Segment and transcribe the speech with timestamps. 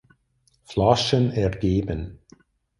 [0.63, 2.21] Flaschen ergeben.